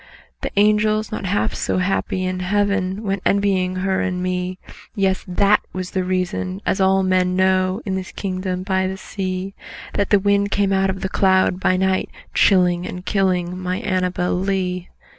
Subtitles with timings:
[0.41, 4.57] The angels, not half so happy in Heaven, Went envying her and me;
[4.95, 5.23] Yes!
[5.27, 9.53] that was the reason (as all men know, In this kingdom by the sea)
[9.93, 11.61] That the wind came out of the cloud,
[12.33, 14.89] chilling And killing my ANNABEL LEE.